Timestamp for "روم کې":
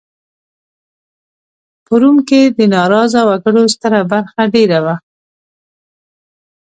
2.01-2.41